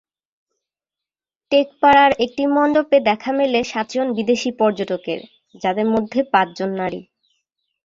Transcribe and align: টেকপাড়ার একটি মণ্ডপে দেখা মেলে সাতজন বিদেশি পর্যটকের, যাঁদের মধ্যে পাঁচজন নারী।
টেকপাড়ার 1.51 2.11
একটি 2.25 2.43
মণ্ডপে 2.55 2.97
দেখা 3.09 3.31
মেলে 3.39 3.59
সাতজন 3.63 4.07
বিদেশি 4.17 4.49
পর্যটকের, 4.59 5.19
যাঁদের 5.61 5.87
মধ্যে 5.93 6.19
পাঁচজন 6.33 6.69
নারী। 6.81 7.01